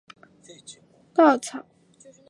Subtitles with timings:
[0.07, 0.23] 用
[1.13, 1.65] 稻草盖
[2.11, 2.11] 著